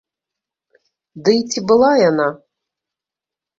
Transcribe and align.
Дый 1.27 1.37
ці 1.51 1.59
была 1.73 1.91
яна? 2.09 2.27